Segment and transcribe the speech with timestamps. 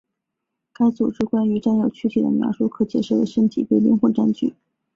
[0.73, 4.55] 该组织关于占有躯体的描述可以解释为身体被灵魂占据。